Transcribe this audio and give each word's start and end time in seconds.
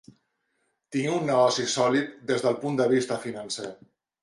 Tinc 0.95 1.09
un 1.17 1.27
negoci 1.31 1.67
sòlid 1.75 2.17
des 2.33 2.47
del 2.47 2.59
punt 2.65 2.83
de 2.83 2.91
vista 2.97 3.21
financer. 3.29 3.73